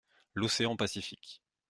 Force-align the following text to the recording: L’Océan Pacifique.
L’Océan 0.33 0.75
Pacifique. 0.75 1.43